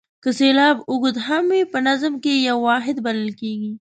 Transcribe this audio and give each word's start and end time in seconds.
که 0.23 0.29
سېلاب 0.37 0.77
اوږد 0.89 1.17
هم 1.27 1.45
وي 1.53 1.61
په 1.73 1.79
نظم 1.87 2.13
کې 2.23 2.33
یو 2.49 2.57
واحد 2.67 2.97
بلل 3.05 3.31
کیږي. 3.41 3.71